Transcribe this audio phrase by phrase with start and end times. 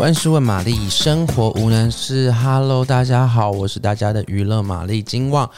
[0.00, 2.32] 万事问玛丽，生活无难事。
[2.32, 5.48] Hello，大家好，我是大家的娱乐玛丽金旺。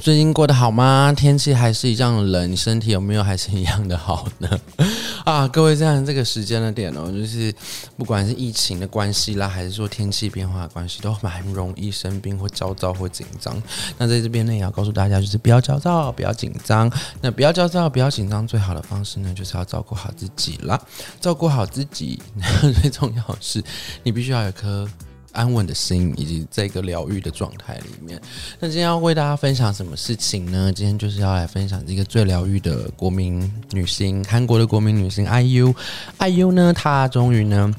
[0.00, 1.12] 最近过得好吗？
[1.14, 4.48] 天气还是一样冷，身体有没有还是一样的好呢？
[5.26, 7.54] 啊，各位，这样这个时间的点哦，就是
[7.98, 13.62] 不管是疫情的关系啦，还是说天气变化的关系，都蛮容易生病或焦躁或紧张。
[13.98, 16.90] 那在这边呢，也要告诉大家，就是不要焦躁，不要紧张。
[17.20, 20.80] 那不要焦躁，不要紧张，最好的方式呢，就是要照顾好自己啦。
[21.20, 22.18] 照顾好自己，
[22.80, 23.62] 最重要是。
[24.02, 24.88] 你必须要有颗
[25.32, 28.20] 安稳的心，以及在一个疗愈的状态里面。
[28.58, 30.72] 那今天要为大家分享什么事情呢？
[30.72, 33.40] 今天就是要来分享一个最疗愈的国民
[33.70, 35.74] 女星，韩国的国民女星 IU。
[36.18, 37.72] IU 呢，她终于呢。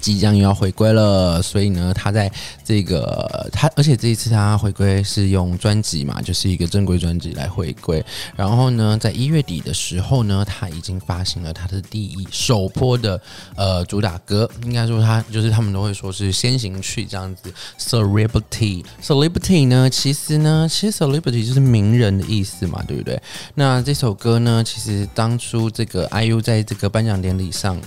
[0.00, 2.30] 即将又要回归了，所以呢，他在
[2.64, 8.04] 这个他，而且这一次他回归是用专辑嘛，就是一个正规专辑来回归。
[8.34, 13.20] 然后呢，在一月底的时候呢，他已经发行了他的第一首播的
[13.56, 17.52] 呃主打歌，应该说他就是他们都会说是先行曲这样子。
[17.78, 23.20] Celebrity，Celebrity 呢，其实呢，其实 Celebrity 就是名人的意思嘛，对不对？
[23.54, 27.78] 那这首歌呢，其实当初这个 IU 在这个颁奖典礼上，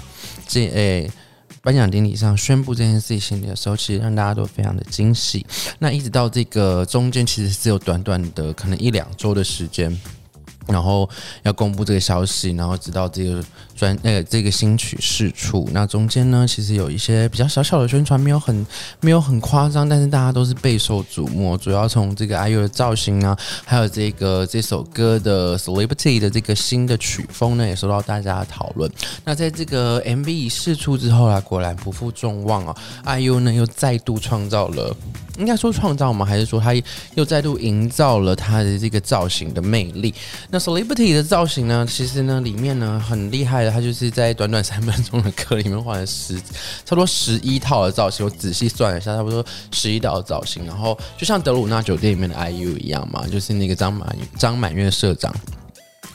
[0.47, 1.11] 这诶。
[1.63, 5.45] 颁奖典礼上宣布这件事情的时候，其实让大家都非常的惊喜。
[5.79, 9.97] 那一直到这个中间，其实只有短短的可能一两周的时间。
[10.65, 11.09] 然后
[11.43, 13.43] 要公布这个消息，然后直到这个
[13.75, 18.65] 专那个这个新曲试出，那中间呢，其实有一些比较小小的宣传，没有很
[19.01, 21.57] 没有很夸张，但是大家都是备受瞩目。
[21.57, 28.89] 主要从这个 IU 的造型啊，还有这个这首歌的 Celebrity 的这个新的曲风呢，也受到大家的讨论。
[29.25, 34.95] 那在这个 MV 一释出之后啊，果然不负众望啊，IU 呢又再度创造了。
[35.39, 36.23] 应该说创造吗？
[36.23, 36.75] 还是说他
[37.15, 40.13] 又再度营造了他的这个造型的魅力？
[40.51, 41.83] 那 Celebrity 的造型呢？
[41.89, 48.25] 其实呢，里面呢很厉害他就是在短短三分钟的课里面换了十，差不多十一套的造型。
[48.25, 50.65] 我仔细算了一下，差不多十一道造型。
[50.65, 55.33] 然后就像德鲁纳酒店里面的 IU 一样嘛，就是那个张满张满月社长。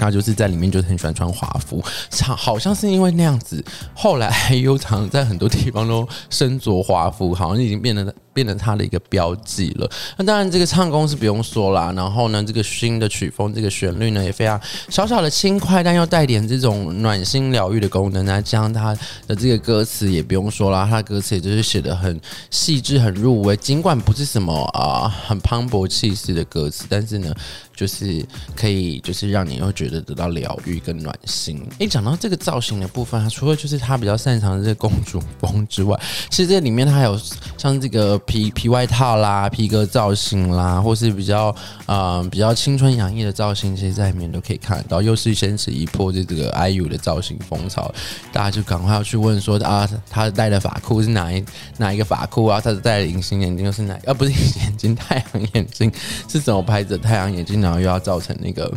[0.00, 1.82] 他就是在里面就是很喜欢穿华服，
[2.22, 9.90] 好好像是因为那样子，后来 IU 常在很多地方都身着华服，好像已经变得变成他的一个标记了。
[10.16, 18.24] 那当然这个唱功是不用说啦，然后呢，这个新的曲风，这个旋律呢也非常小小的轻快，但又带点这种暖心疗愈的功能。
[18.24, 22.20] 那这样他的这个歌词也不用说啦，他的歌词也就是写得很
[22.52, 27.34] 细致、很入微，尽管不是什么啊很磅礴气势的歌词，但是呢。
[27.78, 28.26] 就是
[28.56, 31.64] 可以，就是让你又觉得得到疗愈跟暖心。
[31.78, 35.96] 诶、讲到这个造型的部分，啊除了就是他比较擅长的这个公主风之外，
[36.28, 37.16] 其实这里面它还有
[37.56, 41.52] 像这个皮皮外套啦、皮革造型啦，或是比较
[41.86, 45.00] 啊、比较青春洋溢的造型，其实在里面都可以看得到。
[45.00, 47.92] 又是掀起一波这个 IU 的造型风潮，
[48.30, 51.42] 大家就赶快要去问说啊，他戴的发箍是哪一
[51.78, 52.60] 哪一个发箍啊？
[52.60, 53.94] 他戴的隐形眼镜又是哪？
[54.04, 55.90] 啊，不是隐 形眼镜，太阳眼镜
[56.28, 56.98] 是怎么拍的？
[56.98, 57.62] 太阳眼镜？
[57.62, 58.70] 然后又要造成那个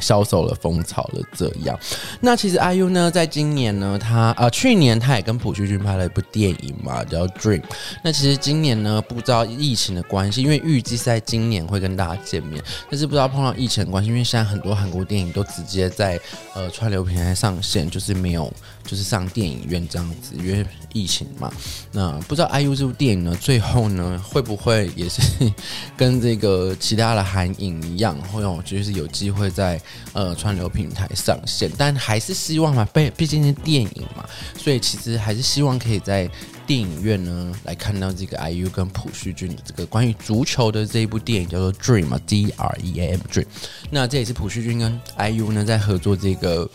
[0.00, 1.78] 销售了风潮了，这样。
[2.20, 7.60] 那其实 IU 呢，在今年呢，他呃去年他也跟朴叙俊拍了一部电影嘛，叫《Dream》。
[8.02, 16.18] 那其实今年呢，不知道疫情的关系，因为预计在今年会跟大家见面，但是不知道碰到疫情的关系，因为现在很多韩国电影都直接在
[16.54, 18.52] 呃串流平台上线，就是没有
[18.84, 21.52] 就是上电影院这样子，因为疫情嘛。
[21.92, 25.20] 那不知道 IU 这部电影呢，最后呢会不会也是
[25.96, 29.80] 跟这个其他的韩影一样，会有就是有机会在。
[30.12, 34.24] 呃，串流平台上线，但还是希望嘛，毕毕竟是电影嘛，
[34.56, 36.28] 所以其实还是希望可以在
[36.66, 43.46] 电影院呢来看到这个 IU 跟朴叙俊的这个关于足球的这一部电影，叫做 Dream 嘛，D R E A M Dream。
[43.90, 46.68] 那这也是朴叙俊跟 IU 呢在合作这个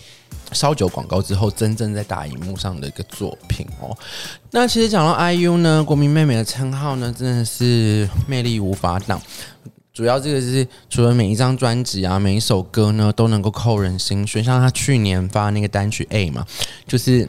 [0.52, 3.98] 烧酒广告之后，真正在大荧幕上的一个作品哦。
[4.52, 9.20] 那其实讲到 IU 呢，国民妹妹的称号呢，真的是魅力无法挡。
[10.00, 16.46] 主要这个是除了每一张专辑啊，每一首歌呢都能够扣人心弦，像他去年发那个单曲 A 嘛，
[16.88, 17.28] 就是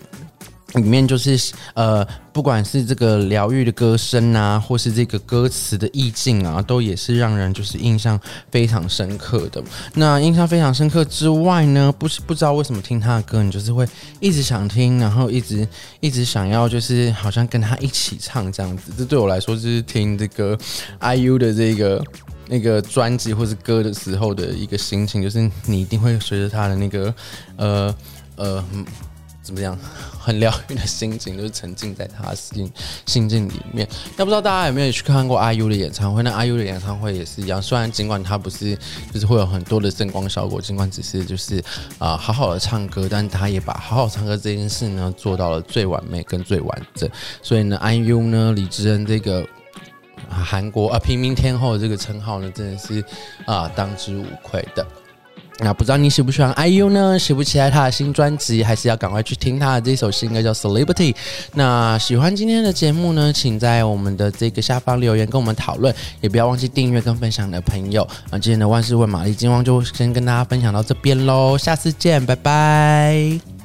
[0.75, 8.17] 里面就是呃，不管是这个疗愈的歌声啊，或是这个歌词的意境啊，都也是让人就是印象
[8.53, 9.61] 非常深刻的。
[9.95, 13.85] 那印象非常深刻之外呢，不是不知道为什么听他的歌，你就是会
[14.21, 15.67] 一直想听，然后一直
[15.99, 18.93] 一直想要就是好像跟他一起唱这样子。
[18.97, 20.57] 这对我来说就是听这个
[21.01, 22.01] IU 的这个。
[22.51, 27.15] 那个专辑或是歌的时候的一个心情，就是你一定会随着他的那个
[27.57, 27.95] 呃
[28.35, 28.65] 呃，
[29.41, 29.79] 怎么样？
[30.19, 32.71] 很疗愈的心情，就是沉浸在他的心
[33.07, 33.89] 心境里面。
[34.17, 36.23] 那不知道大家有没有去看过 IU 的演唱会？
[36.23, 38.77] 那 IU 的演唱会也是一样，虽然尽管他不是
[39.13, 41.63] 就是会有很多的声光效果，尽管只是就是
[41.99, 47.09] 啊、好好的唱歌，但他也把好好唱歌这件事呢做到了最完美跟最完整。
[47.41, 49.47] 所以呢，IU 呢李智恩这个
[50.43, 53.05] 韩国啊平民天后这个称号呢，真的是
[53.47, 54.87] 啊、当之无愧的。
[55.63, 57.19] 那不知道你喜不喜欢 IU 呢？
[57.19, 61.13] 喜不期待他的新专辑，还是要赶快去听他的这首新歌叫《Celebrity》？
[61.53, 68.09] 那喜欢今天的节目呢，请在我们的这个下方留言跟我们讨论，也不要忘记订阅跟分享你的朋友。
[68.31, 73.60] 那今天的万事问玛丽金旺就先跟大家分享到这边喽，下次见，拜拜。